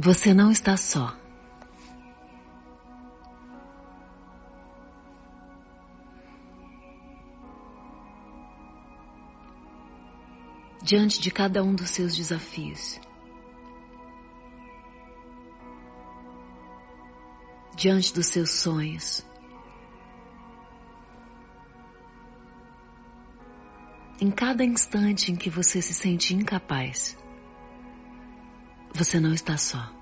Você 0.00 0.32
não 0.32 0.52
está 0.52 0.76
só. 0.76 1.12
Diante 10.80 11.20
de 11.20 11.32
cada 11.32 11.64
um 11.64 11.74
dos 11.74 11.90
seus 11.90 12.16
desafios, 12.16 13.00
diante 17.74 18.14
dos 18.14 18.26
seus 18.28 18.50
sonhos, 18.50 19.26
em 24.20 24.30
cada 24.30 24.64
instante 24.64 25.32
em 25.32 25.34
que 25.34 25.50
você 25.50 25.82
se 25.82 25.92
sente 25.92 26.34
incapaz, 26.34 27.18
você 28.94 29.20
não 29.20 29.32
está 29.32 29.56
só. 29.56 29.92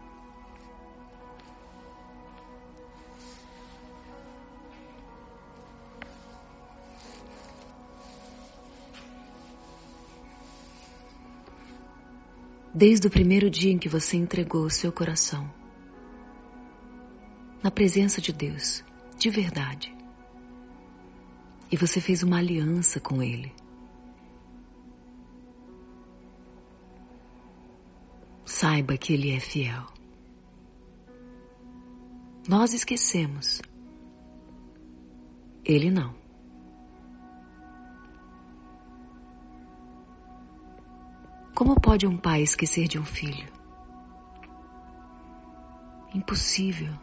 Desde 12.74 13.06
o 13.06 13.10
primeiro 13.10 13.48
dia 13.48 13.72
em 13.72 13.78
que 13.78 13.88
você 13.88 14.18
entregou 14.18 14.64
o 14.64 14.70
seu 14.70 14.92
coração, 14.92 15.50
na 17.62 17.70
presença 17.70 18.20
de 18.20 18.32
Deus, 18.34 18.84
de 19.18 19.30
verdade, 19.30 19.96
e 21.72 21.76
você 21.76 22.00
fez 22.00 22.22
uma 22.22 22.38
aliança 22.38 23.00
com 23.00 23.22
Ele. 23.22 23.52
Saiba 28.58 28.96
que 28.96 29.12
Ele 29.12 29.32
é 29.32 29.38
fiel. 29.38 29.84
Nós 32.48 32.72
esquecemos. 32.72 33.60
Ele 35.62 35.90
não. 35.90 36.14
Como 41.54 41.78
pode 41.78 42.06
um 42.06 42.16
pai 42.16 42.40
esquecer 42.40 42.88
de 42.88 42.98
um 42.98 43.04
filho? 43.04 43.46
Impossível. 46.14 46.94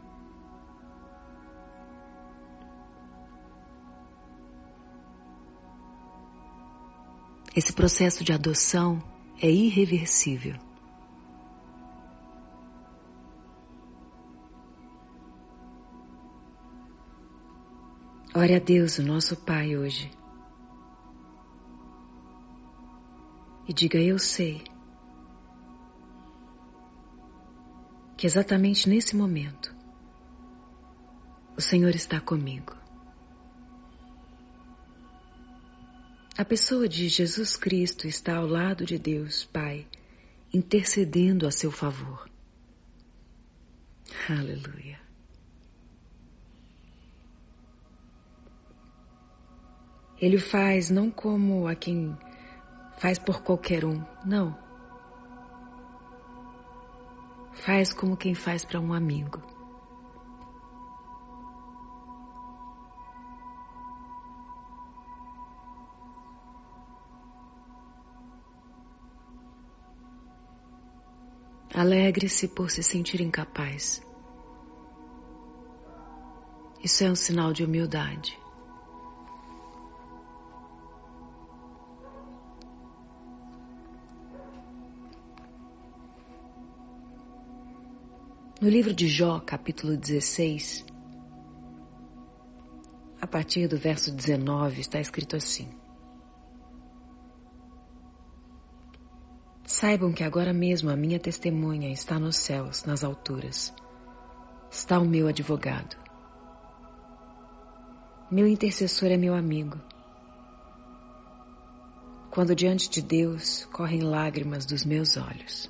Esse 7.56 7.72
processo 7.72 8.24
de 8.24 8.34
adoção 8.34 9.04
é 9.40 9.52
irreversível. 9.52 10.73
Ore 18.44 18.56
a 18.56 18.60
Deus, 18.60 18.98
o 18.98 19.04
nosso 19.04 19.38
Pai, 19.38 19.78
hoje. 19.78 20.12
E 23.66 23.72
diga: 23.72 23.98
Eu 23.98 24.20
sei 24.20 24.62
que 28.18 28.28
exatamente 28.28 28.90
nesse 28.90 29.16
momento 29.16 29.74
o 31.56 31.62
Senhor 31.62 31.96
está 31.96 32.20
comigo. 32.20 32.76
A 36.38 36.44
pessoa 36.44 36.86
de 36.86 37.08
Jesus 37.08 37.56
Cristo 37.56 38.10
está 38.10 38.36
ao 38.36 38.46
lado 38.46 38.86
de 38.86 39.00
Deus, 39.00 39.46
Pai, 39.46 39.88
intercedendo 40.54 41.48
a 41.48 41.52
seu 41.52 41.72
favor. 41.72 42.30
Aleluia. 44.28 45.03
Ele 50.20 50.38
faz 50.38 50.90
não 50.90 51.10
como 51.12 51.68
a 51.68 51.76
quem 51.76 52.18
faz 52.98 53.20
por 53.20 53.42
qualquer 53.42 53.84
um, 53.84 54.04
não. 54.26 54.58
Faz 57.54 57.94
como 57.94 58.18
quem 58.18 58.34
faz 58.34 58.64
para 58.66 58.80
um 58.80 58.94
amigo. 58.94 59.42
Alegre-se 71.76 72.48
por 72.48 72.70
se 72.70 72.84
sentir 72.84 73.20
incapaz. 73.20 74.06
Isso 76.84 77.04
é 77.04 77.10
um 77.10 77.16
sinal 77.16 77.52
de 77.52 77.64
humildade. 77.64 78.43
No 88.64 88.70
livro 88.70 88.94
de 88.94 89.10
Jó, 89.10 89.42
capítulo 89.42 89.98
16, 89.98 90.86
a 93.20 93.28
partir 93.28 93.68
do 93.68 93.78
verso 93.78 94.10
19, 94.10 94.80
está 94.80 95.02
escrito 95.02 95.36
assim: 95.36 95.68
Saibam 99.66 100.14
que 100.14 100.24
agora 100.24 100.54
mesmo 100.54 100.90
a 100.90 100.96
minha 100.96 101.20
testemunha 101.20 101.92
está 101.92 102.18
nos 102.18 102.38
céus, 102.38 102.86
nas 102.86 103.04
alturas. 103.04 103.74
Está 104.72 104.98
o 104.98 105.04
meu 105.04 105.28
advogado. 105.28 105.98
Meu 108.32 108.48
intercessor 108.48 109.10
é 109.10 109.18
meu 109.18 109.36
amigo. 109.36 109.78
Quando 112.32 112.56
diante 112.56 112.90
de 112.90 113.02
Deus 113.02 113.66
correm 113.74 114.04
lágrimas 114.04 114.66
dos 114.66 114.86
meus 114.86 115.18
olhos. 115.18 115.70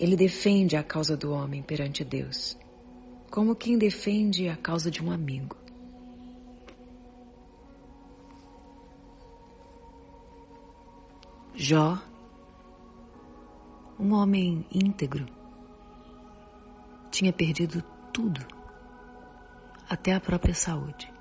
Ele 0.00 0.16
defende 0.16 0.78
a 0.78 0.82
causa 0.82 1.14
do 1.14 1.30
homem 1.30 1.62
perante 1.62 2.02
Deus, 2.02 2.58
como 3.30 3.54
quem 3.54 3.76
defende 3.76 4.48
a 4.48 4.56
causa 4.56 4.90
de 4.90 5.04
um 5.04 5.10
amigo. 5.10 5.54
Jó, 11.54 11.98
um 13.98 14.14
homem 14.14 14.64
íntegro, 14.72 15.26
tinha 17.10 17.30
perdido 17.30 17.82
tudo, 18.10 18.40
até 19.86 20.14
a 20.14 20.20
própria 20.20 20.54
saúde. 20.54 21.12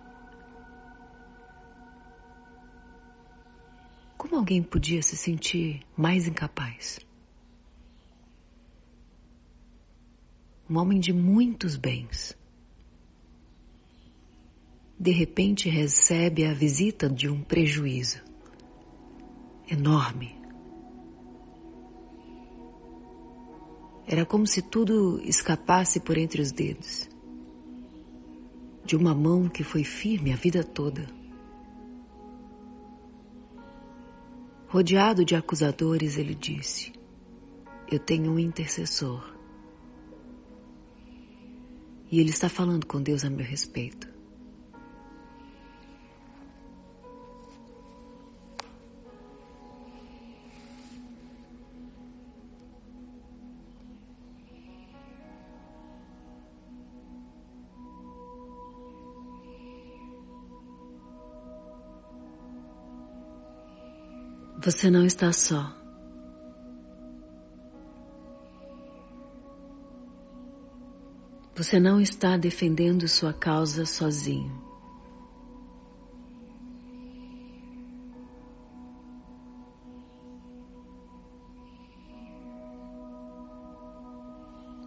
Como 4.18 4.38
alguém 4.38 4.64
podia 4.64 5.02
se 5.02 5.18
sentir 5.18 5.86
mais 5.98 6.30
incapaz? 6.30 7.09
Um 10.70 10.78
homem 10.78 11.00
de 11.00 11.12
muitos 11.12 11.76
bens. 11.76 12.38
De 15.00 15.12
repente 15.12 15.68
recebe 15.68 16.46
a 16.46 16.54
visita 16.54 17.10
de 17.10 17.28
um 17.28 17.42
prejuízo 17.42 18.22
enorme. 19.68 20.38
Era 24.06 24.26
como 24.26 24.46
se 24.46 24.62
tudo 24.62 25.20
escapasse 25.24 26.00
por 26.00 26.18
entre 26.18 26.42
os 26.42 26.52
dedos. 26.52 27.10
De 28.86 28.96
uma 28.96 29.14
mão 29.14 29.48
que 29.48 29.64
foi 29.64 29.84
firme 29.84 30.34
a 30.34 30.36
vida 30.36 30.64
toda. 30.64 31.08
Rodeado 34.68 35.24
de 35.24 35.36
acusadores, 35.36 36.18
ele 36.18 36.36
disse: 36.36 36.92
Eu 37.90 38.00
tenho 38.00 38.32
um 38.32 38.40
intercessor 38.40 39.39
e 42.12 42.20
Ele 42.20 42.30
está 42.30 42.50
falando 42.50 42.86
com 42.86 43.02
Deus 43.02 43.24
a 43.24 43.30
meu 43.30 43.46
respeito. 43.46 44.08
Você 64.62 64.92
não 64.92 65.06
está 65.06 65.32
só. 65.32 65.74
Você 71.60 71.78
não 71.78 72.00
está 72.00 72.38
defendendo 72.38 73.06
sua 73.06 73.34
causa 73.34 73.86
sozinho. 73.86 74.64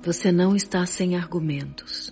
Você 0.02 0.32
não 0.32 0.56
está 0.56 0.86
sem 0.86 1.14
argumentos. 1.14 2.10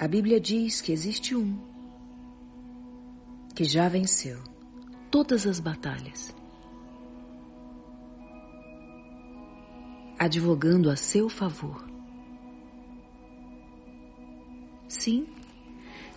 A 0.00 0.08
Bíblia 0.08 0.40
diz 0.40 0.80
que 0.80 0.90
existe 0.90 1.36
um 1.36 1.73
que 3.54 3.62
já 3.62 3.88
venceu 3.88 4.42
todas 5.10 5.46
as 5.46 5.60
batalhas, 5.60 6.34
advogando 10.18 10.90
a 10.90 10.96
seu 10.96 11.28
favor. 11.28 11.86
Sim, 14.88 15.28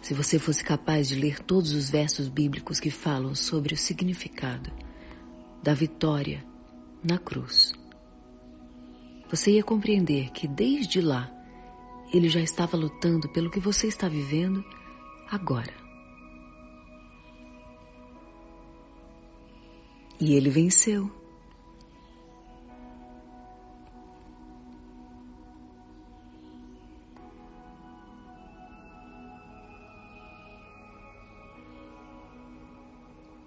se 0.02 0.16
você 0.16 0.40
fosse 0.40 0.64
capaz 0.64 1.08
de 1.08 1.16
ler 1.16 1.40
todos 1.40 1.74
os 1.74 1.90
versos 1.92 2.28
bíblicos 2.28 2.80
que 2.80 2.90
falam 2.90 3.36
sobre 3.36 3.74
o 3.74 3.78
significado 3.78 4.72
da 5.62 5.76
vitória 5.76 6.44
na 7.04 7.20
cruz, 7.20 7.72
você 9.30 9.52
ia 9.52 9.64
compreender 9.64 10.32
que 10.32 10.48
desde 10.48 11.02
lá 11.02 11.32
ele 12.12 12.30
já 12.30 12.40
estava 12.40 12.76
lutando 12.76 13.30
pelo 13.30 13.52
que 13.52 13.60
você 13.60 13.88
está 13.88 14.08
vivendo 14.08 14.64
agora. 15.30 15.87
E 20.20 20.34
ele 20.34 20.50
venceu. 20.50 21.12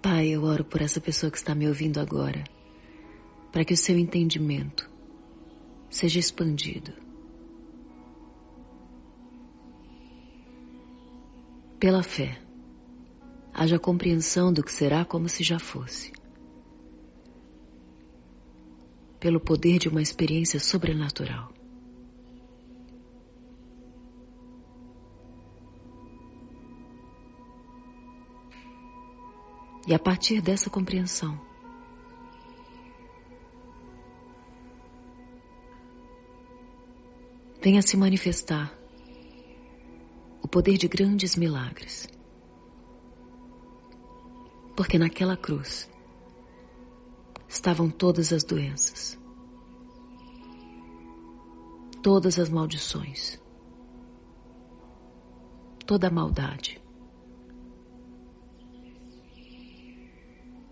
Pai, 0.01 0.29
eu 0.29 0.43
oro 0.43 0.63
por 0.63 0.81
essa 0.81 1.01
pessoa 1.01 1.29
que 1.29 1.37
está 1.37 1.53
me 1.53 1.67
ouvindo 1.67 1.99
agora, 1.99 2.43
para 3.51 3.65
que 3.65 3.73
o 3.73 3.77
seu 3.77 3.97
entendimento 3.97 4.89
seja 5.89 6.19
expandido. 6.19 6.93
Pela 11.79 12.01
fé, 12.01 12.41
haja 13.53 13.77
compreensão 13.77 14.53
do 14.53 14.63
que 14.63 14.71
será 14.71 15.03
como 15.03 15.27
se 15.27 15.43
já 15.43 15.59
fosse. 15.59 16.20
Pelo 19.21 19.39
poder 19.39 19.77
de 19.77 19.87
uma 19.87 20.01
experiência 20.01 20.59
sobrenatural. 20.59 21.53
E 29.87 29.93
a 29.93 29.99
partir 29.99 30.41
dessa 30.41 30.71
compreensão, 30.71 31.39
venha 37.61 37.83
se 37.83 37.95
manifestar 37.95 38.75
o 40.41 40.47
poder 40.47 40.79
de 40.79 40.87
grandes 40.87 41.35
milagres. 41.35 42.07
Porque 44.75 44.97
naquela 44.97 45.37
cruz 45.37 45.90
estavam 47.51 47.89
todas 47.89 48.31
as 48.31 48.45
doenças, 48.45 49.19
todas 52.01 52.39
as 52.39 52.49
maldições, 52.49 53.37
toda 55.85 56.07
a 56.07 56.09
maldade, 56.09 56.81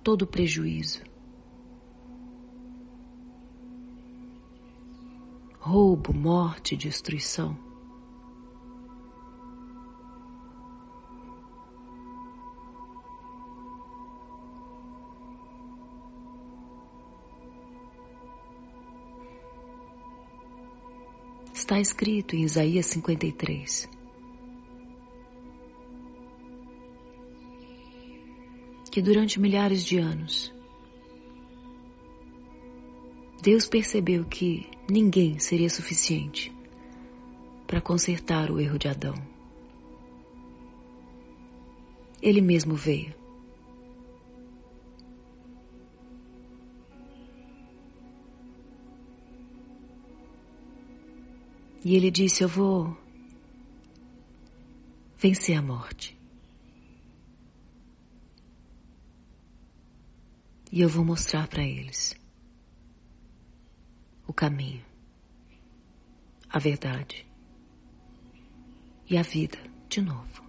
todo 0.01 0.21
o 0.21 0.27
prejuízo, 0.27 1.03
roubo, 5.59 6.13
morte, 6.13 6.77
destruição. 6.77 7.68
Está 21.69 21.79
escrito 21.79 22.35
em 22.35 22.41
Isaías 22.41 22.87
53. 22.87 23.87
Que 28.89 28.99
durante 29.03 29.39
milhares 29.39 29.85
de 29.85 29.99
anos, 29.99 30.51
Deus 33.43 33.67
percebeu 33.67 34.25
que 34.25 34.67
ninguém 34.89 35.37
seria 35.37 35.69
suficiente 35.69 36.51
para 37.67 37.79
consertar 37.79 38.49
o 38.49 38.59
erro 38.59 38.79
de 38.79 38.87
Adão. 38.87 39.13
Ele 42.19 42.41
mesmo 42.41 42.73
veio 42.73 43.13
E 51.83 51.95
ele 51.95 52.11
disse: 52.11 52.43
Eu 52.43 52.49
vou 52.49 52.97
vencer 55.17 55.57
a 55.57 55.61
morte. 55.61 56.17
E 60.71 60.81
eu 60.81 60.89
vou 60.89 61.03
mostrar 61.03 61.47
para 61.47 61.63
eles 61.63 62.15
o 64.27 64.33
caminho, 64.33 64.85
a 66.47 66.59
verdade 66.59 67.25
e 69.09 69.17
a 69.17 69.23
vida 69.23 69.57
de 69.89 70.01
novo. 70.01 70.48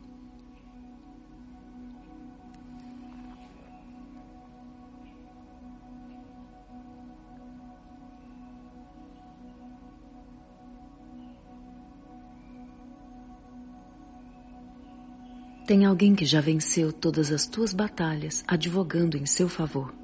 Tem 15.70 15.84
alguém 15.84 16.16
que 16.16 16.24
já 16.24 16.40
venceu 16.40 16.92
todas 16.92 17.30
as 17.30 17.46
tuas 17.46 17.72
batalhas, 17.72 18.42
advogando 18.44 19.16
em 19.16 19.24
seu 19.24 19.48
favor. 19.48 19.94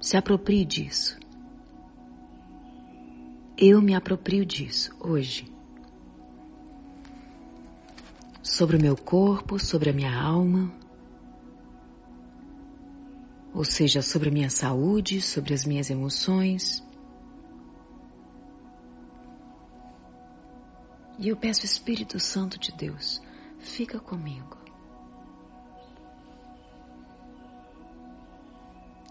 Se 0.00 0.16
aproprie 0.16 0.64
disso. 0.64 1.20
Eu 3.58 3.82
me 3.82 3.94
aproprio 3.94 4.46
disso 4.46 4.96
hoje. 4.98 5.52
Sobre 8.42 8.78
o 8.78 8.80
meu 8.80 8.96
corpo, 8.96 9.58
sobre 9.58 9.90
a 9.90 9.92
minha 9.92 10.18
alma, 10.18 10.72
ou 13.52 13.64
seja, 13.64 14.00
sobre 14.00 14.30
a 14.30 14.32
minha 14.32 14.48
saúde, 14.48 15.20
sobre 15.20 15.52
as 15.52 15.66
minhas 15.66 15.90
emoções, 15.90 16.82
E 21.18 21.28
eu 21.28 21.36
peço, 21.36 21.66
Espírito 21.66 22.20
Santo 22.20 22.60
de 22.60 22.70
Deus, 22.70 23.20
fica 23.58 23.98
comigo. 23.98 24.56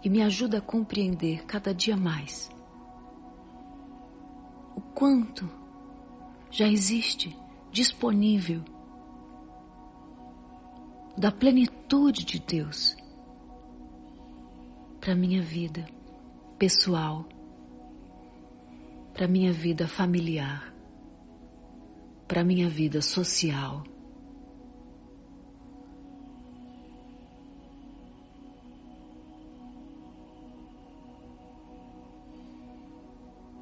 E 0.02 0.10
me 0.10 0.24
ajuda 0.24 0.60
a 0.60 0.62
compreender 0.62 1.46
cada 1.46 1.74
dia 1.74 1.98
mais 1.98 2.50
o 4.74 4.82
quanto 4.94 5.50
já 6.50 6.66
existe 6.66 7.38
disponível 7.72 8.64
da 11.18 11.30
plenitude 11.30 12.24
de 12.24 12.40
Deus 12.40 12.96
para 15.02 15.14
minha 15.14 15.42
vida 15.42 15.86
pessoal, 16.58 17.26
para 19.14 19.28
minha 19.28 19.52
vida 19.52 19.88
familiar 19.88 20.77
para 22.28 22.44
minha 22.44 22.70
vida 22.70 23.02
social. 23.02 23.84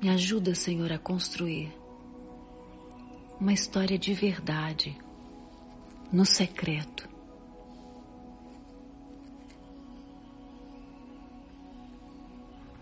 Me 0.02 0.10
ajuda, 0.10 0.54
Senhor, 0.54 0.92
a 0.92 1.00
construir 1.00 1.74
uma 3.40 3.54
história 3.54 3.98
de 3.98 4.14
verdade 4.14 4.98
no 6.12 6.26
secreto. 6.26 7.10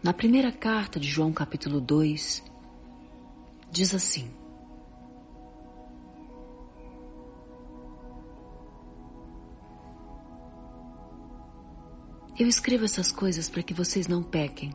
Na 0.01 0.13
primeira 0.13 0.51
carta 0.51 0.99
de 0.99 1.07
João, 1.07 1.31
capítulo 1.31 1.79
2, 1.79 2.43
diz 3.71 3.95
assim: 3.95 4.42
Eu 12.37 12.47
escrevo 12.47 12.83
essas 12.83 13.11
coisas 13.11 13.47
para 13.47 13.61
que 13.61 13.73
vocês 13.75 14.07
não 14.07 14.23
pequem. 14.23 14.71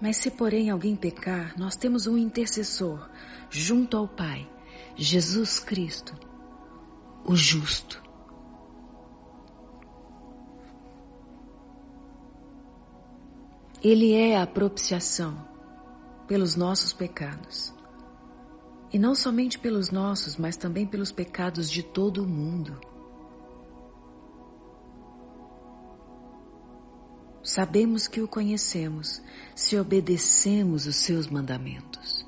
Mas 0.00 0.16
se 0.16 0.30
porém 0.30 0.70
alguém 0.70 0.96
pecar, 0.96 1.58
nós 1.58 1.76
temos 1.76 2.06
um 2.06 2.16
intercessor 2.16 3.10
junto 3.50 3.96
ao 3.96 4.08
Pai, 4.08 4.48
Jesus 4.96 5.58
Cristo, 5.58 6.14
o 7.24 7.36
justo. 7.36 8.02
Ele 13.82 14.14
é 14.14 14.40
a 14.40 14.46
propiciação 14.46 15.46
pelos 16.26 16.56
nossos 16.56 16.94
pecados. 16.94 17.74
E 18.94 18.98
não 18.98 19.12
somente 19.12 19.58
pelos 19.58 19.90
nossos, 19.90 20.36
mas 20.36 20.56
também 20.56 20.86
pelos 20.86 21.10
pecados 21.10 21.68
de 21.68 21.82
todo 21.82 22.22
o 22.22 22.28
mundo. 22.28 22.80
Sabemos 27.42 28.06
que 28.06 28.20
o 28.20 28.28
conhecemos 28.28 29.20
se 29.52 29.76
obedecemos 29.76 30.86
os 30.86 30.94
seus 30.94 31.26
mandamentos. 31.26 32.24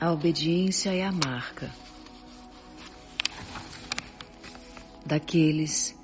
A 0.00 0.12
obediência 0.12 0.94
é 0.94 1.04
a 1.04 1.10
marca 1.10 1.68
daqueles 5.04 5.97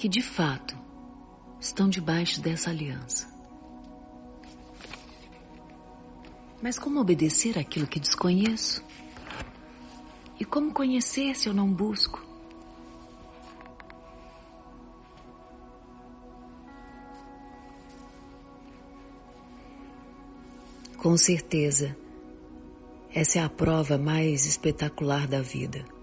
que 0.00 0.08
de 0.08 0.22
fato 0.22 0.74
estão 1.60 1.86
debaixo 1.86 2.40
dessa 2.40 2.70
aliança. 2.70 3.28
Mas 6.62 6.78
como 6.78 6.98
obedecer 6.98 7.58
aquilo 7.58 7.86
que 7.86 8.00
desconheço? 8.00 8.82
E 10.38 10.44
como 10.44 10.72
conhecer 10.72 11.36
se 11.36 11.50
eu 11.50 11.52
não 11.52 11.70
busco? 11.70 12.24
Com 20.96 21.14
certeza, 21.18 21.94
essa 23.14 23.38
é 23.38 23.42
a 23.42 23.50
prova 23.50 23.98
mais 23.98 24.46
espetacular 24.46 25.28
da 25.28 25.42
vida. 25.42 25.99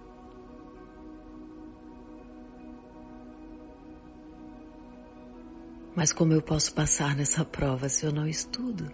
Mas 5.98 6.14
como 6.14 6.32
eu 6.32 6.44
posso 6.44 6.76
passar 6.76 7.16
nessa 7.16 7.44
prova 7.44 7.90
se 7.90 8.06
eu 8.06 8.12
não 8.12 8.28
estudo? 8.28 8.94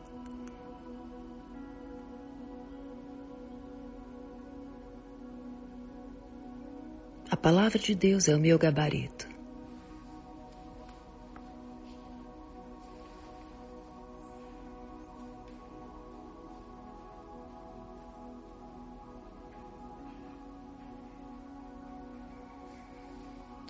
A 7.29 7.35
palavra 7.35 7.77
de 7.77 7.93
Deus 7.93 8.29
é 8.29 8.35
o 8.37 8.39
meu 8.39 8.57
gabarito. 8.57 9.32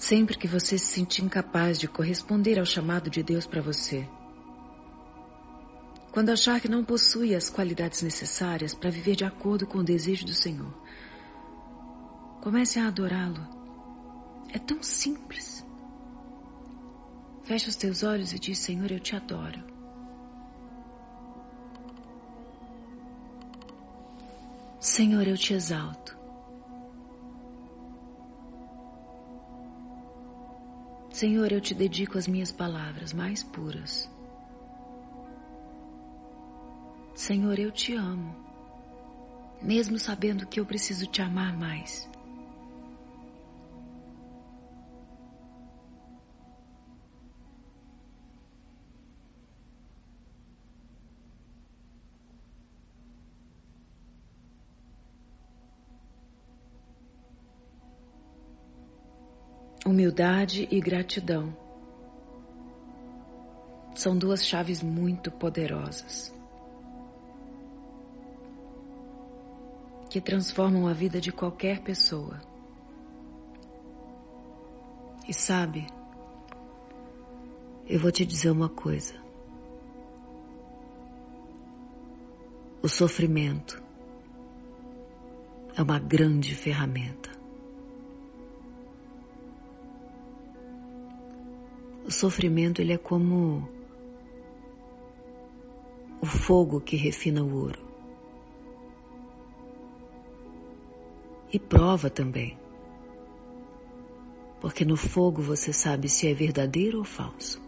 Sempre 0.03 0.37
que 0.37 0.49
você 0.49 0.77
se 0.77 0.87
sentir 0.87 1.23
incapaz 1.23 1.79
de 1.79 1.87
corresponder 1.87 2.59
ao 2.59 2.65
chamado 2.65 3.09
de 3.09 3.23
Deus 3.23 3.47
para 3.47 3.61
você, 3.61 4.05
quando 6.11 6.29
achar 6.29 6.59
que 6.59 6.67
não 6.67 6.83
possui 6.83 7.33
as 7.33 7.49
qualidades 7.49 8.01
necessárias 8.01 8.73
para 8.73 8.89
viver 8.89 9.15
de 9.15 9.23
acordo 9.23 9.65
com 9.65 9.77
o 9.77 9.83
desejo 9.83 10.25
do 10.25 10.33
Senhor, 10.33 10.73
comece 12.41 12.79
a 12.79 12.87
adorá-lo. 12.89 13.47
É 14.49 14.59
tão 14.59 14.83
simples. 14.83 15.65
Feche 17.45 17.69
os 17.69 17.77
teus 17.77 18.03
olhos 18.03 18.33
e 18.33 18.39
diz: 18.39 18.59
Senhor, 18.59 18.91
eu 18.91 18.99
te 18.99 19.15
adoro. 19.15 19.63
Senhor, 24.81 25.25
eu 25.25 25.37
te 25.37 25.53
exalto. 25.53 26.22
Senhor, 31.23 31.53
eu 31.53 31.61
te 31.61 31.73
dedico 31.73 32.17
as 32.17 32.27
minhas 32.27 32.51
palavras 32.51 33.13
mais 33.13 33.41
puras. 33.41 34.11
Senhor, 37.15 37.57
eu 37.57 37.71
te 37.71 37.95
amo, 37.95 38.35
mesmo 39.61 39.97
sabendo 39.97 40.45
que 40.45 40.59
eu 40.59 40.65
preciso 40.65 41.07
te 41.07 41.21
amar 41.21 41.57
mais. 41.57 42.09
Humildade 59.85 60.65
e 60.71 60.79
gratidão 60.79 61.53
são 63.93 64.17
duas 64.17 64.45
chaves 64.45 64.81
muito 64.81 65.29
poderosas 65.29 66.33
que 70.09 70.21
transformam 70.21 70.87
a 70.87 70.93
vida 70.93 71.19
de 71.19 71.33
qualquer 71.33 71.81
pessoa. 71.81 72.39
E 75.27 75.33
sabe, 75.33 75.87
eu 77.85 77.99
vou 77.99 78.11
te 78.11 78.23
dizer 78.23 78.51
uma 78.51 78.69
coisa. 78.69 79.15
O 82.81 82.87
sofrimento 82.87 83.83
é 85.75 85.81
uma 85.81 85.99
grande 85.99 86.55
ferramenta. 86.55 87.42
O 92.05 92.11
sofrimento 92.11 92.81
ele 92.81 92.93
é 92.93 92.97
como 92.97 93.67
o 96.21 96.25
fogo 96.25 96.79
que 96.79 96.95
refina 96.95 97.43
o 97.43 97.53
ouro. 97.53 97.79
E 101.51 101.59
prova 101.59 102.09
também. 102.09 102.57
Porque 104.59 104.85
no 104.85 104.95
fogo 104.95 105.41
você 105.41 105.71
sabe 105.71 106.07
se 106.07 106.27
é 106.27 106.33
verdadeiro 106.33 106.97
ou 106.99 107.03
falso. 107.03 107.61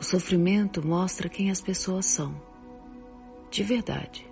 O 0.00 0.04
sofrimento 0.04 0.84
mostra 0.84 1.28
quem 1.28 1.50
as 1.50 1.60
pessoas 1.60 2.06
são, 2.06 2.34
de 3.50 3.62
verdade. 3.62 4.31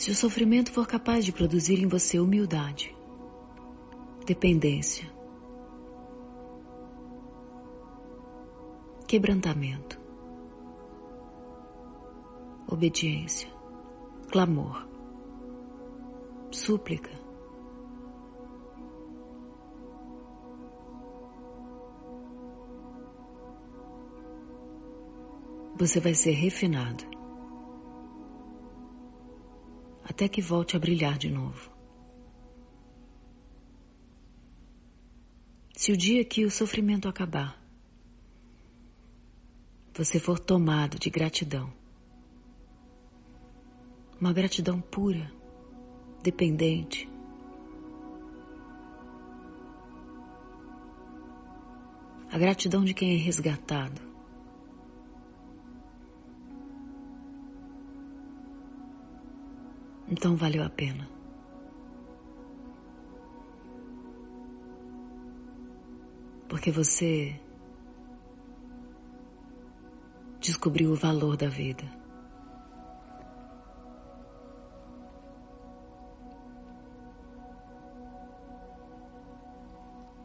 Se 0.00 0.10
o 0.10 0.14
sofrimento 0.14 0.72
for 0.72 0.86
capaz 0.86 1.26
de 1.26 1.30
produzir 1.30 1.78
em 1.78 1.86
você 1.86 2.18
humildade, 2.18 2.96
dependência, 4.24 5.06
quebrantamento, 9.06 10.00
obediência, 12.66 13.52
clamor, 14.32 14.88
súplica, 16.50 17.10
você 25.76 26.00
vai 26.00 26.14
ser 26.14 26.32
refinado. 26.32 27.19
Até 30.20 30.28
que 30.28 30.42
volte 30.42 30.76
a 30.76 30.78
brilhar 30.78 31.16
de 31.16 31.30
novo. 31.30 31.70
Se 35.74 35.90
o 35.92 35.96
dia 35.96 36.22
que 36.22 36.44
o 36.44 36.50
sofrimento 36.50 37.08
acabar, 37.08 37.58
você 39.94 40.20
for 40.20 40.38
tomado 40.38 40.98
de 40.98 41.08
gratidão, 41.08 41.72
uma 44.20 44.30
gratidão 44.30 44.78
pura, 44.78 45.32
dependente, 46.22 47.08
a 52.30 52.36
gratidão 52.36 52.84
de 52.84 52.92
quem 52.92 53.14
é 53.14 53.16
resgatado. 53.16 54.09
Então 60.10 60.34
valeu 60.34 60.64
a 60.64 60.68
pena. 60.68 61.08
Porque 66.48 66.72
você 66.72 67.40
descobriu 70.40 70.90
o 70.90 70.96
valor 70.96 71.36
da 71.36 71.48
vida. 71.48 71.84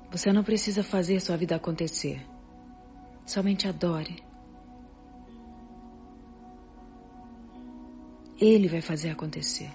Você 0.10 0.34
não 0.34 0.44
precisa 0.44 0.82
fazer 0.82 1.20
sua 1.20 1.38
vida 1.38 1.56
acontecer. 1.56 2.26
Somente 3.26 3.68
adore. 3.68 4.24
Ele 8.40 8.68
vai 8.68 8.82
fazer 8.82 9.10
acontecer. 9.10 9.72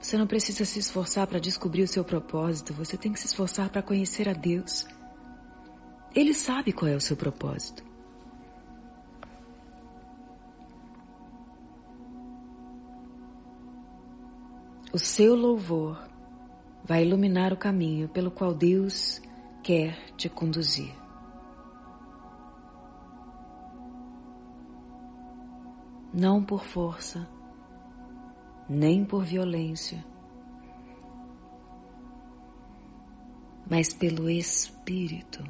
Você 0.00 0.18
não 0.18 0.26
precisa 0.26 0.64
se 0.64 0.78
esforçar 0.78 1.26
para 1.26 1.38
descobrir 1.38 1.82
o 1.82 1.88
seu 1.88 2.04
propósito, 2.04 2.74
você 2.74 2.96
tem 2.96 3.12
que 3.12 3.20
se 3.20 3.26
esforçar 3.26 3.70
para 3.70 3.82
conhecer 3.82 4.28
a 4.28 4.32
Deus. 4.32 4.86
Ele 6.14 6.34
sabe 6.34 6.72
qual 6.72 6.90
é 6.90 6.96
o 6.96 7.00
seu 7.00 7.16
propósito. 7.16 7.84
O 14.92 14.98
seu 14.98 15.34
louvor 15.34 16.06
vai 16.84 17.02
iluminar 17.02 17.52
o 17.52 17.56
caminho 17.56 18.08
pelo 18.08 18.30
qual 18.30 18.52
Deus 18.52 19.22
quer 19.62 19.96
te 20.16 20.28
conduzir. 20.28 21.01
Não 26.12 26.44
por 26.44 26.62
força, 26.64 27.26
nem 28.68 29.04
por 29.04 29.24
violência, 29.24 30.04
mas 33.68 33.94
pelo 33.94 34.28
Espírito. 34.28 35.42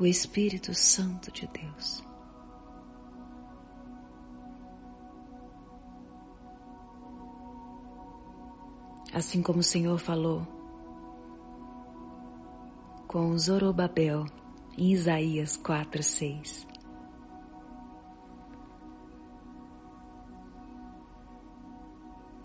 o 0.00 0.06
Espírito 0.06 0.72
Santo 0.72 1.30
de 1.30 1.46
Deus. 1.46 2.09
Assim 9.12 9.42
como 9.42 9.58
o 9.58 9.64
Senhor 9.64 9.98
falou 9.98 10.46
com 13.08 13.36
Zorobabel 13.36 14.24
em 14.78 14.92
Isaías 14.92 15.56
4, 15.56 16.00
6. 16.00 16.64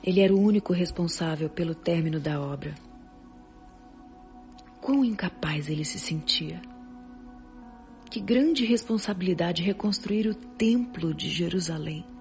Ele 0.03 0.21
era 0.21 0.33
o 0.33 0.39
único 0.39 0.73
responsável 0.73 1.51
pelo 1.51 1.75
término 1.75 2.19
da 2.19 2.41
obra. 2.41 2.73
Quão 4.81 5.05
incapaz 5.05 5.69
ele 5.69 5.85
se 5.85 5.99
sentia. 5.99 6.59
Que 8.09 8.19
grande 8.19 8.65
responsabilidade 8.65 9.61
reconstruir 9.61 10.27
o 10.27 10.33
Templo 10.33 11.13
de 11.13 11.29
Jerusalém. 11.29 12.14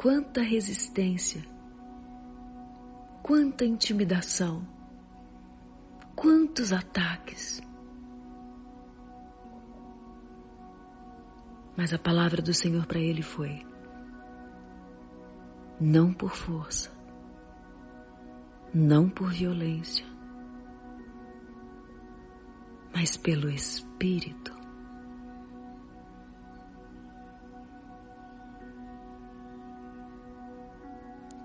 Quanta 0.00 0.42
resistência, 0.42 1.44
quanta 3.20 3.64
intimidação, 3.64 4.64
quantos 6.14 6.72
ataques. 6.72 7.60
Mas 11.76 11.92
a 11.92 11.98
palavra 11.98 12.40
do 12.40 12.54
Senhor 12.54 12.86
para 12.86 13.00
ele 13.00 13.22
foi: 13.22 13.66
não 15.80 16.14
por 16.14 16.30
força, 16.30 16.92
não 18.72 19.10
por 19.10 19.32
violência, 19.32 20.06
mas 22.94 23.16
pelo 23.16 23.50
Espírito. 23.50 24.57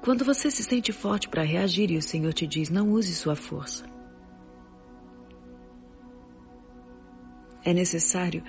Quando 0.04 0.26
você 0.26 0.52
se 0.52 0.62
sente 0.66 0.92
forte 0.92 1.30
para 1.30 1.44
reagir 1.44 1.90
e 1.90 1.96
o 1.96 2.02
Senhor 2.02 2.34
te 2.34 2.46
diz: 2.46 2.70
não 2.70 2.90
use 2.90 3.16
sua 3.16 3.38
força. 3.38 3.86
É 7.64 7.74
necessário 7.74 8.44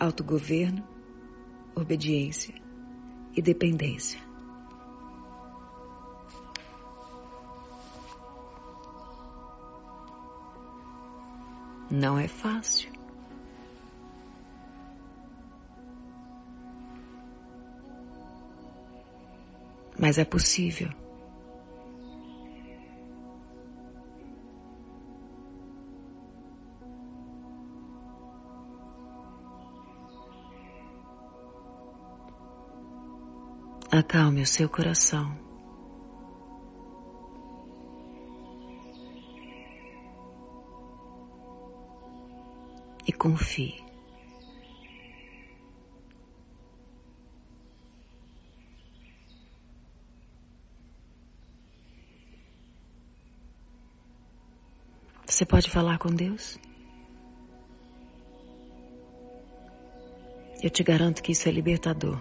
autogoverno, 0.00 0.84
obediência 1.76 2.52
e 3.36 3.40
dependência. 3.40 4.20
Não 11.88 12.18
é 12.18 12.26
fácil. 12.26 12.93
Mas 19.98 20.18
é 20.18 20.24
possível. 20.24 20.88
Acalme 33.90 34.42
o 34.42 34.46
seu 34.46 34.68
coração. 34.68 35.44
e 43.06 43.12
confie. 43.12 43.83
Você 55.44 55.48
pode 55.48 55.70
falar 55.70 55.98
com 55.98 56.08
Deus? 56.08 56.58
Eu 60.62 60.70
te 60.70 60.82
garanto 60.82 61.22
que 61.22 61.32
isso 61.32 61.46
é 61.46 61.52
libertador. 61.52 62.18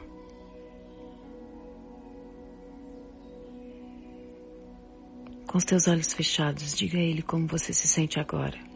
Com 5.47 5.57
os 5.57 5.63
teus 5.63 5.87
olhos 5.87 6.11
fechados, 6.11 6.75
diga 6.75 6.97
a 6.97 7.01
Ele 7.01 7.21
como 7.21 7.47
você 7.47 7.71
se 7.71 7.87
sente 7.87 8.19
agora. 8.19 8.72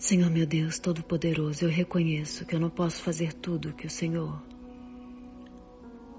Senhor 0.00 0.30
meu 0.30 0.46
Deus 0.46 0.78
Todo-Poderoso, 0.78 1.66
eu 1.66 1.68
reconheço 1.68 2.46
que 2.46 2.54
eu 2.54 2.58
não 2.58 2.70
posso 2.70 3.02
fazer 3.02 3.34
tudo 3.34 3.68
o 3.68 3.72
que 3.74 3.86
o 3.86 3.90
Senhor 3.90 4.42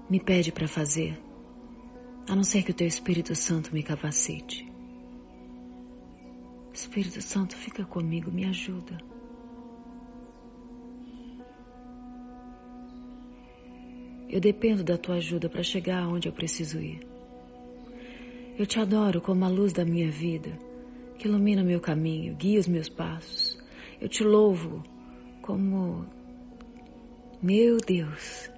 me 0.08 0.20
pede 0.20 0.52
para 0.52 0.68
fazer, 0.68 1.20
a 2.28 2.36
não 2.36 2.44
ser 2.44 2.62
que 2.62 2.70
o 2.70 2.74
Teu 2.74 2.86
Espírito 2.86 3.34
Santo 3.34 3.74
me 3.74 3.82
capacite. 3.82 4.70
Espírito 6.72 7.20
Santo, 7.20 7.56
fica 7.56 7.84
comigo, 7.84 8.30
me 8.30 8.44
ajuda. 8.44 8.98
Eu 14.28 14.40
dependo 14.40 14.84
da 14.84 14.96
tua 14.96 15.16
ajuda 15.16 15.48
para 15.48 15.64
chegar 15.64 16.04
aonde 16.04 16.28
eu 16.28 16.32
preciso 16.32 16.78
ir. 16.78 17.04
Eu 18.56 18.64
te 18.64 18.78
adoro 18.78 19.20
como 19.20 19.44
a 19.44 19.48
luz 19.48 19.72
da 19.72 19.84
minha 19.84 20.08
vida, 20.08 20.56
que 21.18 21.26
ilumina 21.26 21.64
meu 21.64 21.80
caminho, 21.80 22.36
guia 22.36 22.60
os 22.60 22.68
meus 22.68 22.88
passos. 22.88 23.51
Eu 24.02 24.08
te 24.08 24.24
louvo 24.24 24.82
como 25.42 26.04
meu 27.40 27.76
Deus, 27.76 28.50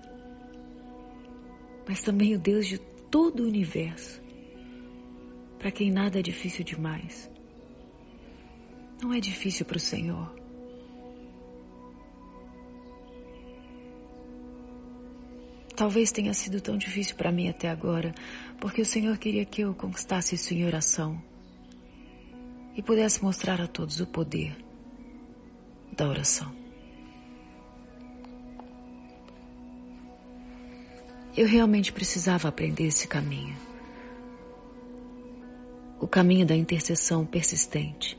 mas 1.86 2.00
também 2.00 2.34
o 2.34 2.38
Deus 2.38 2.66
de 2.66 2.78
todo 2.78 3.40
o 3.42 3.46
universo. 3.46 4.22
para 5.58 5.70
quem 5.70 5.90
nada 5.90 6.18
é 6.18 6.22
difícil 6.22 6.64
demais. 6.64 7.30
Não 9.02 9.12
é 9.12 9.20
difícil 9.20 9.66
para 9.66 9.76
o 9.76 9.80
Senhor. 9.80 10.34
Talvez 15.76 16.10
tenha 16.10 16.32
sido 16.32 16.58
tão 16.62 16.78
difícil 16.78 17.16
para 17.16 17.30
mim 17.30 17.50
até 17.50 17.68
agora, 17.68 18.14
porque 18.58 18.80
o 18.80 18.86
Senhor 18.86 19.18
queria 19.18 19.44
que 19.44 19.60
eu 19.60 19.74
conquistasse 19.74 20.36
isso 20.36 20.54
em 20.54 20.64
oração 20.64 21.22
e 22.74 22.82
pudesse 22.82 23.22
mostrar 23.22 23.60
a 23.60 23.66
todos 23.66 24.00
o 24.00 24.06
poder 24.06 24.64
da 25.94 26.08
oração. 26.08 26.52
Eu 31.36 31.46
realmente 31.46 31.92
precisava 31.92 32.48
aprender 32.48 32.84
esse 32.84 33.08
caminho. 33.08 33.56
O 36.00 36.06
caminho 36.06 36.46
da 36.46 36.54
intercessão 36.54 37.24
persistente. 37.24 38.16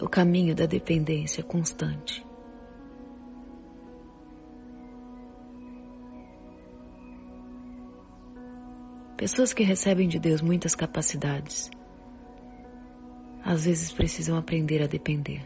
O 0.00 0.08
caminho 0.08 0.54
da 0.54 0.66
dependência 0.66 1.42
constante. 1.42 2.24
Pessoas 9.16 9.52
que 9.52 9.62
recebem 9.62 10.06
de 10.06 10.18
Deus 10.18 10.42
muitas 10.42 10.74
capacidades, 10.74 11.70
às 13.44 13.66
vezes 13.66 13.92
precisam 13.92 14.38
aprender 14.38 14.82
a 14.82 14.86
depender, 14.86 15.44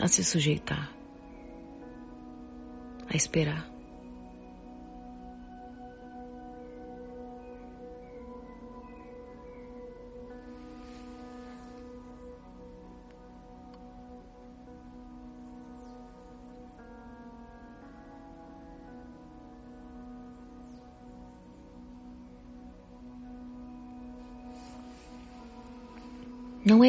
a 0.00 0.08
se 0.08 0.24
sujeitar 0.24 0.90
a 3.12 3.16
esperar. 3.16 3.79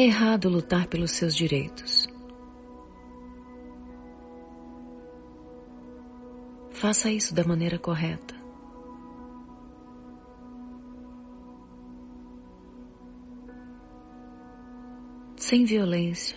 É 0.02 0.06
errado 0.06 0.48
lutar 0.48 0.88
pelos 0.88 1.12
seus 1.12 1.32
direitos. 1.34 2.08
Faça 6.72 7.08
isso 7.08 7.32
da 7.32 7.44
maneira 7.44 7.78
correta. 7.78 8.34
Sem 15.36 15.64
violência. 15.64 16.36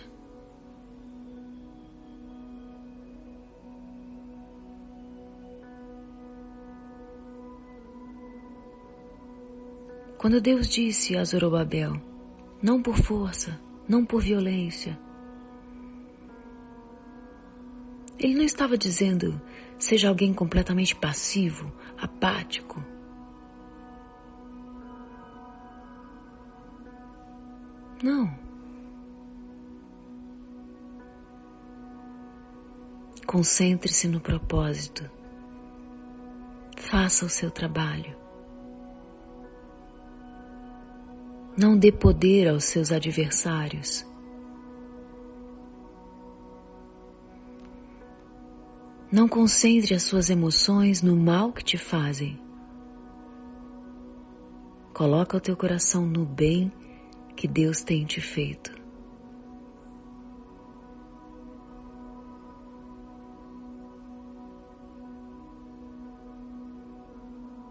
Quando 10.18 10.40
Deus 10.40 10.68
disse 10.68 11.16
a 11.16 11.24
Zorobabel, 11.24 12.15
não 12.62 12.82
por 12.82 12.96
força, 12.96 13.60
não 13.88 14.04
por 14.04 14.20
violência, 14.20 14.98
Ele 18.18 18.34
não 18.34 18.44
estava 18.44 18.78
dizendo 18.78 19.40
seja 19.78 20.08
alguém 20.08 20.32
completamente 20.32 20.96
passivo, 20.96 21.70
apático. 21.98 22.82
Não. 28.02 28.34
Concentre-se 33.26 34.08
no 34.08 34.20
propósito. 34.20 35.10
Faça 36.78 37.26
o 37.26 37.28
seu 37.28 37.50
trabalho. 37.50 38.25
Não 41.58 41.74
dê 41.74 41.90
poder 41.90 42.48
aos 42.48 42.64
seus 42.64 42.92
adversários. 42.92 44.06
Não 49.10 49.26
concentre 49.26 49.94
as 49.94 50.02
suas 50.02 50.28
emoções 50.28 51.00
no 51.00 51.16
mal 51.16 51.54
que 51.54 51.64
te 51.64 51.78
fazem. 51.78 52.38
Coloca 54.92 55.38
o 55.38 55.40
teu 55.40 55.56
coração 55.56 56.04
no 56.04 56.26
bem 56.26 56.70
que 57.34 57.48
Deus 57.48 57.82
tem 57.82 58.04
te 58.04 58.20
feito. 58.20 58.74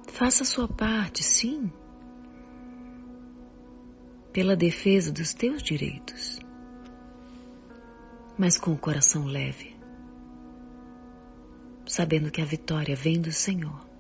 Faça 0.08 0.42
a 0.42 0.46
sua 0.46 0.68
parte, 0.68 1.22
sim, 1.22 1.72
pela 4.36 4.54
defesa 4.54 5.14
dos 5.14 5.34
teus 5.34 5.64
direitos, 5.64 6.40
mas 8.38 8.58
com 8.58 8.74
o 8.74 8.78
coração 8.78 9.24
leve 9.24 9.74
sabendo 11.88 12.30
que 12.30 12.42
a 12.42 12.46
vitória 12.46 12.98
vem 12.98 13.22
do 13.22 13.32
Senhor. 13.32 13.95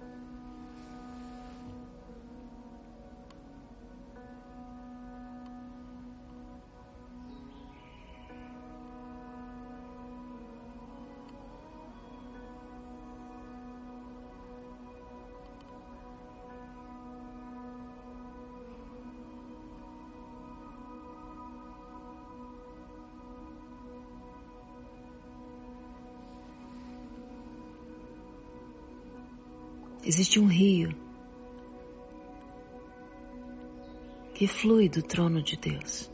Existe 30.16 30.40
um 30.40 30.48
rio 30.48 30.96
que 34.34 34.48
flui 34.48 34.88
do 34.88 35.04
trono 35.04 35.44
de 35.44 35.58
Deus. 35.58 36.10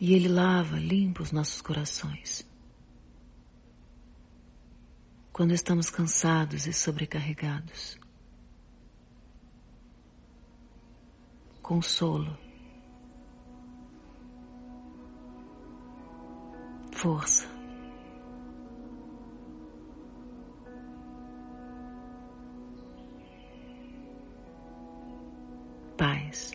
E 0.00 0.14
ele 0.14 0.28
lava, 0.28 0.78
limpa 0.78 1.22
os 1.22 1.32
nossos 1.32 1.60
corações. 1.60 2.48
Quando 5.30 5.52
estamos 5.52 5.90
cansados 5.90 6.66
e 6.66 6.72
sobrecarregados. 6.72 7.98
Consolo. 11.60 12.38
Força. 16.90 17.53
Paz. 26.34 26.52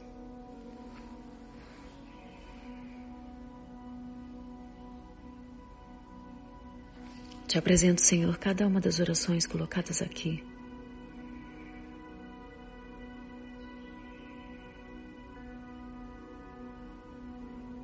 Te 7.47 7.57
apresento, 7.57 8.01
Senhor, 8.01 8.37
cada 8.37 8.67
uma 8.67 8.79
das 8.79 8.99
orações 8.99 9.47
colocadas 9.47 10.01
aqui. 10.01 10.43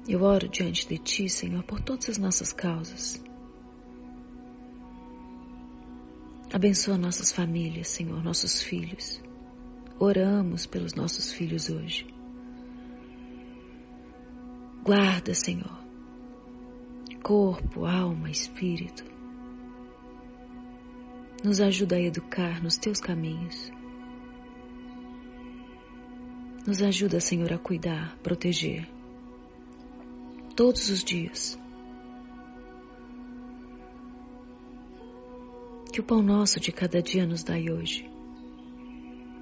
Eu 0.08 0.21
oro 0.21 0.47
diante 0.47 0.88
de 0.88 0.99
Ti, 0.99 1.27
Senhor, 1.27 1.63
por 1.63 1.81
todas 1.81 2.10
as 2.10 2.17
nossas 2.19 2.53
causas. 2.53 3.23
Abençoa 6.53 6.95
nossas 6.95 7.31
famílias, 7.31 7.88
Senhor, 7.88 8.23
nossos 8.23 8.62
filhos. 8.62 9.19
Oramos 9.99 10.65
pelos 10.65 10.93
nossos 10.93 11.31
filhos 11.31 11.69
hoje. 11.69 12.05
Guarda, 14.84 15.34
Senhor, 15.34 15.79
corpo, 17.23 17.86
alma, 17.86 18.29
espírito. 18.29 19.03
Nos 21.43 21.60
ajuda 21.60 21.95
a 21.95 22.01
educar 22.01 22.62
nos 22.62 22.77
teus 22.77 22.99
caminhos. 22.99 23.71
Nos 26.67 26.81
ajuda, 26.81 27.19
Senhor, 27.19 27.53
a 27.53 27.58
cuidar, 27.58 28.17
proteger. 28.17 28.88
Todos 30.55 30.89
os 30.89 31.03
dias. 31.03 31.58
que 35.95 36.01
o 36.01 36.03
pão 36.03 36.21
nosso 36.21 36.60
de 36.60 36.73
cada 36.73 37.01
dia 37.01 37.25
nos 37.25 37.41
dai 37.41 37.71
hoje. 37.71 38.14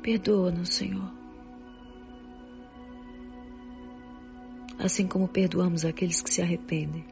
Perdoa-nos, 0.04 0.68
Senhor. 0.68 1.10
Assim 4.78 5.08
como 5.08 5.30
perdoamos 5.30 5.86
aqueles 5.86 6.22
que 6.22 6.30
se 6.30 6.42
arrependem 6.42 7.06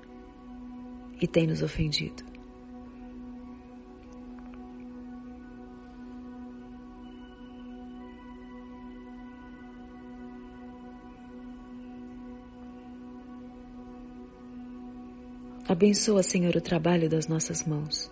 e 1.21 1.25
têm 1.25 1.47
nos 1.47 1.61
ofendido. 1.61 2.21
Abençoa, 15.65 16.21
Senhor, 16.21 16.57
o 16.57 16.61
trabalho 16.61 17.09
das 17.09 17.29
nossas 17.29 17.63
mãos. 17.63 18.11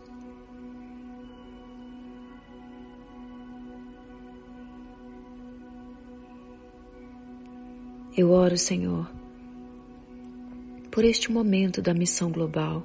Eu 8.22 8.32
oro, 8.32 8.58
Senhor, 8.58 9.10
por 10.92 11.06
este 11.06 11.32
momento 11.32 11.82
da 11.82 11.94
missão 11.94 12.30
global. 12.30 12.84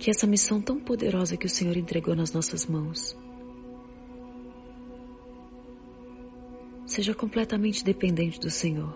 Que 0.00 0.10
essa 0.10 0.26
missão 0.26 0.60
tão 0.60 0.80
poderosa 0.80 1.36
que 1.36 1.46
o 1.46 1.48
Senhor 1.48 1.76
entregou 1.76 2.16
nas 2.16 2.32
nossas 2.32 2.66
mãos 2.66 3.16
seja 6.84 7.14
completamente 7.14 7.84
dependente 7.84 8.40
do 8.40 8.50
Senhor. 8.50 8.92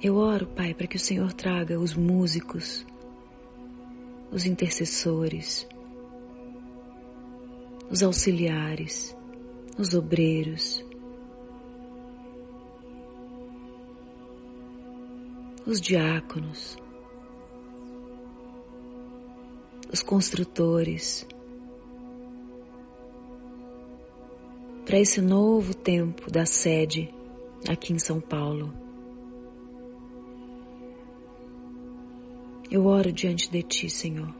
Eu 0.00 0.14
oro, 0.14 0.46
Pai, 0.46 0.74
para 0.74 0.86
que 0.86 0.94
o 0.94 1.00
Senhor 1.00 1.32
traga 1.32 1.76
os 1.80 1.92
músicos, 1.92 2.86
os 4.32 4.46
intercessores, 4.46 5.66
os 7.90 8.02
auxiliares, 8.02 9.16
os 9.76 9.94
obreiros, 9.94 10.84
os 15.66 15.80
diáconos, 15.80 16.76
os 19.92 20.02
construtores, 20.02 21.26
para 24.84 24.98
esse 24.98 25.20
novo 25.20 25.74
tempo 25.74 26.30
da 26.30 26.46
sede 26.46 27.12
aqui 27.68 27.92
em 27.92 27.98
São 27.98 28.20
Paulo. 28.20 28.89
Eu 32.70 32.86
oro 32.86 33.12
diante 33.12 33.50
de 33.50 33.62
Ti, 33.64 33.90
Senhor. 33.90 34.32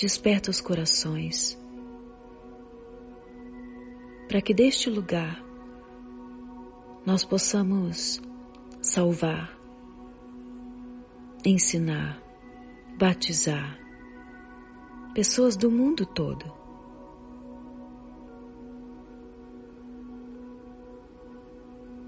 Desperta 0.00 0.50
os 0.50 0.60
corações, 0.60 1.58
para 4.28 4.40
que 4.40 4.54
deste 4.54 4.88
lugar 4.88 5.42
nós 7.04 7.24
possamos 7.24 8.20
salvar, 8.80 9.58
ensinar, 11.44 12.22
batizar 12.96 13.78
pessoas 15.12 15.56
do 15.56 15.70
mundo 15.70 16.06
todo. 16.06 16.63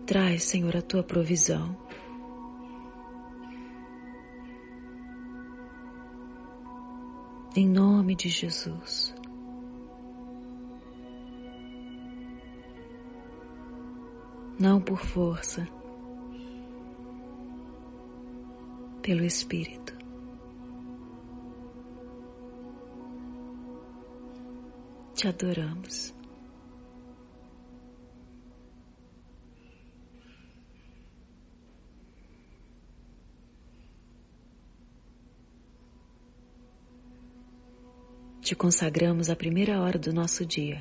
Traz, 0.07 0.45
Senhor, 0.45 0.77
a 0.77 0.83
tua 0.83 1.03
provisão. 1.03 1.77
Em 7.57 7.69
nome 7.69 8.15
de 8.15 8.29
Jesus. 8.29 9.13
Não 14.61 14.81
por 14.81 15.01
força, 15.01 15.67
pelo 19.03 19.25
Espírito. 19.25 19.93
Te 25.15 25.27
adoramos. 25.27 26.16
Te 38.47 38.55
consagramos 38.55 39.29
a 39.29 39.35
primeira 39.35 39.81
hora 39.81 39.99
do 39.99 40.13
nosso 40.13 40.47
dia 40.47 40.81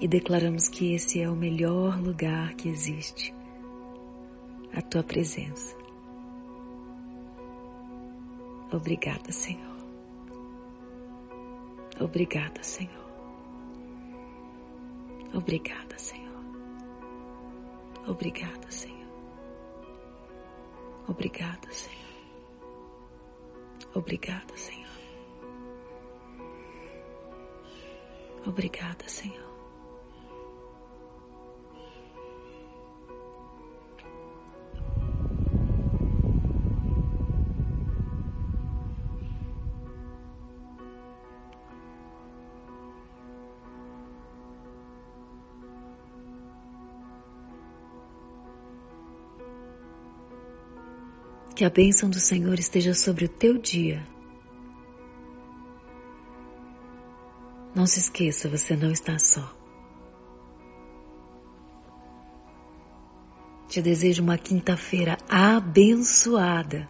e 0.00 0.06
declaramos 0.06 0.68
que 0.68 0.94
esse 0.94 1.20
é 1.20 1.28
o 1.28 1.34
melhor 1.34 2.00
lugar 2.00 2.54
que 2.54 2.68
existe 2.68 3.34
a 4.72 4.80
tua 4.80 5.02
presença. 5.02 5.76
Obrigada, 8.72 9.32
Senhor. 9.32 9.76
Obrigada, 12.00 12.62
Senhor. 12.62 13.10
Obrigada, 15.34 15.98
Senhor. 15.98 16.44
Obrigada, 18.06 18.70
Senhor. 18.70 19.10
Obrigada, 21.08 21.72
Senhor. 21.72 22.09
Obrigada, 23.94 24.56
Senhor. 24.56 24.90
Obrigada, 28.46 29.08
Senhor. 29.08 29.49
Que 51.60 51.64
a 51.66 51.68
bênção 51.68 52.08
do 52.08 52.18
Senhor 52.18 52.58
esteja 52.58 52.94
sobre 52.94 53.26
o 53.26 53.28
teu 53.28 53.58
dia. 53.58 54.02
Não 57.74 57.84
se 57.84 58.00
esqueça, 58.00 58.48
você 58.48 58.74
não 58.74 58.90
está 58.90 59.18
só. 59.18 59.54
Te 63.68 63.82
desejo 63.82 64.22
uma 64.22 64.38
quinta-feira 64.38 65.18
abençoada. 65.28 66.88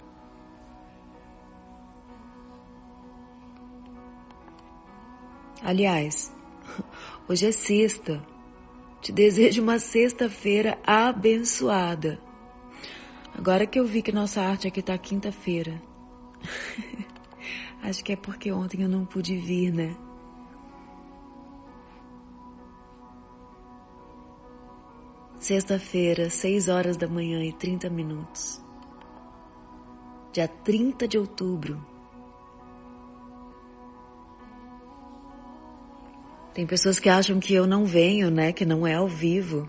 Aliás, 5.65 6.33
hoje 7.29 7.49
é 7.49 7.51
sexta. 7.51 8.25
Te 9.01 9.11
desejo 9.11 9.63
uma 9.63 9.81
sexta-feira 9.81 10.79
abençoada. 10.87 12.30
Agora 13.41 13.67
que 13.67 13.81
eu 13.81 13.87
vi 13.87 14.03
que 14.03 14.13
nossa 14.13 14.43
arte 14.43 14.69
aqui 14.69 14.83
tá 14.83 14.99
quinta-feira. 14.99 15.81
Acho 17.83 18.05
que 18.05 18.13
é 18.13 18.17
porque 18.17 18.53
ontem 18.53 18.83
eu 18.83 18.89
não 18.89 19.07
pude 19.07 19.35
vir, 19.35 19.73
né? 19.73 19.97
Sexta-feira, 25.39 26.29
6 26.29 26.69
horas 26.69 26.99
da 26.99 27.09
manhã 27.09 27.43
e 27.43 27.51
30 27.51 27.89
minutos. 27.89 28.63
Dia 30.35 30.47
30 30.47 31.09
de 31.09 31.17
outubro. 31.17 31.83
Tem 36.53 36.67
pessoas 36.67 37.01
que 37.01 37.09
acham 37.09 37.41
que 37.41 37.55
eu 37.55 37.67
não 37.67 37.87
venho, 37.87 38.31
né? 38.31 38.53
Que 38.53 38.67
não 38.67 38.87
é 38.87 38.97
ao 38.97 39.09
vivo. 39.09 39.67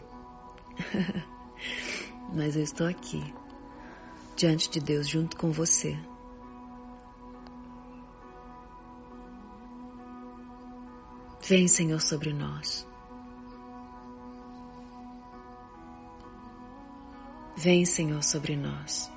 Mas 2.35 2.57
eu 2.57 2.63
estou 2.63 2.85
aqui 2.85 3.23
diante 4.35 4.69
de 4.69 4.79
Deus 4.79 5.07
junto 5.07 5.37
com 5.37 5.51
você. 5.51 5.97
Vem, 11.47 11.67
Senhor, 11.67 11.99
sobre 11.99 12.33
nós. 12.33 12.87
Vem, 17.57 17.85
Senhor, 17.85 18.23
sobre 18.23 18.55
nós. 18.55 19.11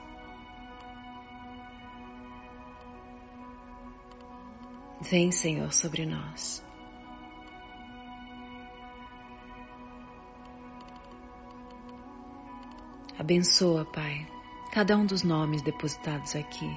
Vem, 5.01 5.31
Senhor, 5.31 5.73
sobre 5.73 6.07
nós. 6.07 6.65
Abençoa, 13.19 13.85
Pai, 13.85 14.27
cada 14.75 14.97
um 14.97 15.07
dos 15.07 15.23
nomes 15.23 15.63
depositados 15.63 16.35
aqui. 16.35 16.77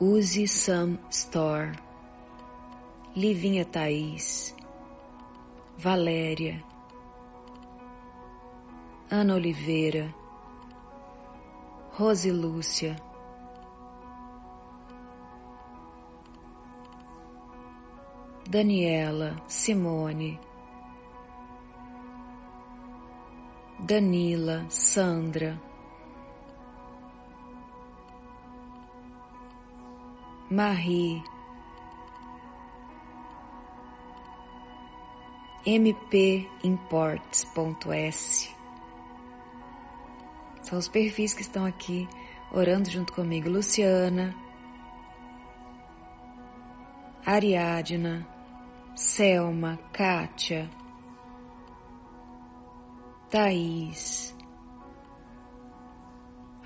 Use 0.00 0.48
Sam 0.48 0.98
Store, 1.08 1.78
Livinha 3.14 3.64
Thaís, 3.64 4.52
Valéria, 5.78 6.60
Ana 9.08 9.36
Oliveira, 9.36 10.12
Rose 11.92 12.32
Lúcia, 12.32 12.96
Daniela, 18.50 19.40
Simone, 19.46 20.40
Danila, 23.84 24.64
Sandra, 24.70 25.60
Marie, 30.48 31.20
mpimports.s. 35.66 36.22
São 40.62 40.78
os 40.78 40.86
perfis 40.86 41.34
que 41.34 41.42
estão 41.42 41.66
aqui 41.66 42.08
orando 42.52 42.88
junto 42.88 43.12
comigo. 43.12 43.50
Luciana, 43.50 44.32
Ariadna, 47.26 48.24
Selma, 48.94 49.76
Kátia, 49.92 50.70
Thaís, 53.32 54.36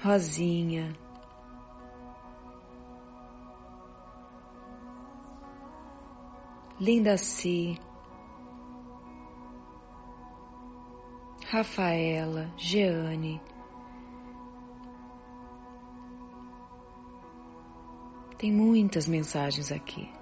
Rosinha, 0.03 0.93
Linda 6.81 7.17
Si, 7.19 7.79
Rafaela, 11.47 12.53
Jeane, 12.57 13.41
tem 18.37 18.51
muitas 18.53 19.07
mensagens 19.07 19.71
aqui. 19.71 20.13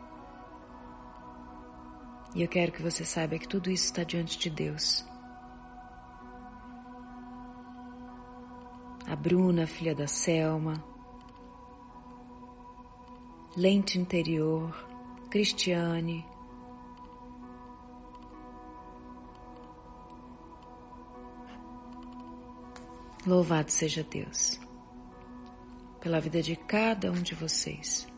E 2.35 2.43
eu 2.43 2.49
quero 2.49 2.71
que 2.71 2.83
você 2.83 3.03
saiba 3.03 3.39
que 3.39 3.49
tudo 3.49 3.71
isso 3.71 3.87
está 3.87 4.05
diante 4.05 4.39
de 4.39 4.51
Deus. 4.51 5.14
A 9.15 9.17
Bruna, 9.17 9.65
filha 9.65 9.95
da 9.95 10.09
Selma, 10.09 10.85
Lente 13.57 13.97
Interior, 13.97 14.75
Cristiane, 15.31 16.27
Louvado 23.25 23.71
seja 23.71 24.03
Deus 24.03 24.59
pela 26.01 26.21
vida 26.21 26.43
de 26.43 26.57
cada 26.57 27.13
um 27.13 27.23
de 27.23 27.37
vocês 27.37 28.09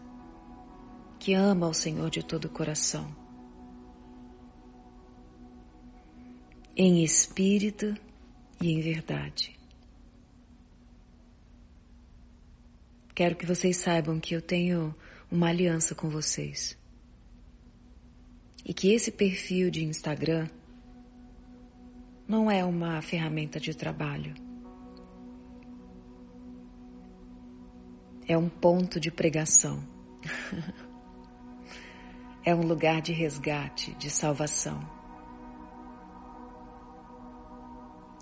que 1.18 1.34
ama 1.34 1.68
o 1.68 1.74
Senhor 1.74 2.08
de 2.08 2.24
todo 2.24 2.46
o 2.46 2.50
coração, 2.50 3.14
em 6.74 7.04
espírito 7.04 7.94
e 8.62 8.70
em 8.70 8.80
verdade. 8.80 9.55
Quero 13.16 13.34
que 13.34 13.46
vocês 13.46 13.78
saibam 13.78 14.20
que 14.20 14.34
eu 14.34 14.42
tenho 14.42 14.94
uma 15.30 15.48
aliança 15.48 15.94
com 15.94 16.10
vocês 16.10 16.76
e 18.62 18.74
que 18.74 18.92
esse 18.92 19.10
perfil 19.10 19.70
de 19.70 19.82
Instagram 19.82 20.46
não 22.28 22.50
é 22.50 22.62
uma 22.62 23.00
ferramenta 23.00 23.58
de 23.58 23.74
trabalho 23.74 24.34
é 28.28 28.36
um 28.36 28.50
ponto 28.50 29.00
de 29.00 29.10
pregação. 29.10 29.82
é 32.44 32.54
um 32.54 32.66
lugar 32.66 33.00
de 33.00 33.14
resgate, 33.14 33.94
de 33.94 34.10
salvação. 34.10 34.78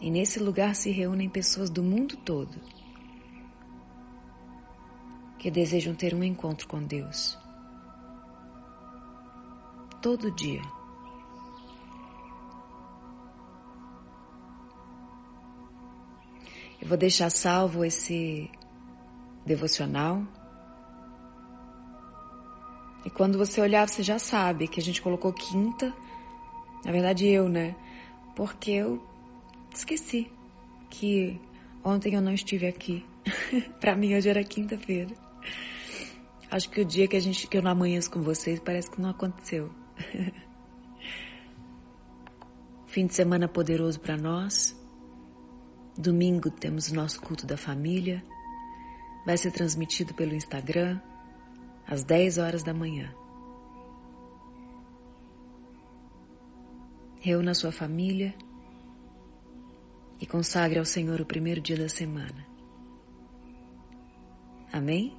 E 0.01 0.09
nesse 0.09 0.39
lugar 0.39 0.77
se 0.77 0.93
reúnem 0.93 1.29
pessoas 1.29 1.69
do 1.69 1.83
mundo 1.83 2.17
todo 2.17 2.84
que 5.45 5.51
desejam 5.51 5.95
ter 5.95 6.15
um 6.15 6.25
encontro 6.25 6.67
com 6.67 6.83
Deus. 6.83 7.39
Todo 10.01 10.31
dia. 10.31 10.63
Eu 16.81 16.89
vou 16.89 16.97
deixar 16.97 17.29
salvo 17.29 17.85
esse 17.85 18.51
devocional. 19.45 20.23
E 23.05 23.11
quando 23.11 23.37
você 23.37 23.61
olhar, 23.61 23.87
você 23.87 24.03
já 24.03 24.19
sabe 24.19 24.67
que 24.67 24.81
a 24.81 24.83
gente 24.83 25.03
colocou 25.03 25.31
quinta. 25.31 25.93
Na 26.87 26.91
verdade, 26.91 27.29
eu, 27.29 27.51
né? 27.51 27.77
Porque 28.35 28.71
eu 28.71 29.07
esqueci 29.75 30.33
que 30.89 31.39
ontem 31.85 32.15
eu 32.15 32.23
não 32.23 32.33
estive 32.33 32.67
aqui. 32.67 33.05
Para 33.79 33.95
mim, 33.95 34.15
hoje 34.15 34.31
era 34.31 34.43
quinta-feira. 34.43 35.24
Acho 36.51 36.71
que 36.71 36.81
o 36.81 36.85
dia 36.85 37.09
que 37.09 37.17
a 37.17 37.21
gente 37.21 37.47
que 37.47 37.57
eu 37.57 37.63
não 37.63 37.71
amanheço 37.71 38.11
com 38.11 38.23
vocês 38.23 38.61
parece 38.61 38.91
que 38.91 39.01
não 39.01 39.11
aconteceu. 39.11 39.71
Fim 42.87 43.07
de 43.07 43.15
semana 43.15 43.49
poderoso 43.49 44.01
para 44.01 44.17
nós. 44.17 44.79
Domingo 45.97 46.51
temos 46.51 46.91
o 46.91 46.95
nosso 46.95 47.21
culto 47.21 47.47
da 47.47 47.57
família 47.57 48.25
vai 49.25 49.37
ser 49.37 49.51
transmitido 49.51 50.15
pelo 50.15 50.35
Instagram 50.35 51.01
às 51.87 52.05
10 52.05 52.39
horas 52.39 52.63
da 52.63 52.75
manhã. 52.75 53.13
Reúna 57.21 57.55
sua 57.55 57.73
família 57.73 58.35
e 60.21 60.27
consagre 60.27 60.79
ao 60.79 60.85
Senhor 60.85 61.21
o 61.21 61.27
primeiro 61.27 61.61
dia 61.61 61.77
da 61.77 61.89
semana. 61.89 62.47
Amém? 64.71 65.17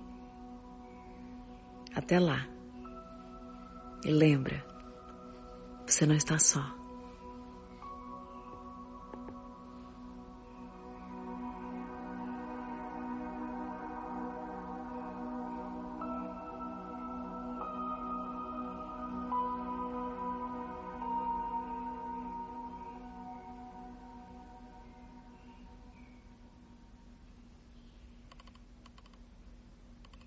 Até 1.96 2.20
lá. 2.20 2.46
E 4.04 4.12
lembra, 4.12 4.64
você 5.88 6.06
não 6.06 6.16
está 6.16 6.38
só. 6.38 6.85